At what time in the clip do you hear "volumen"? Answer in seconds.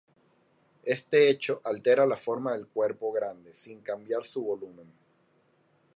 4.43-4.91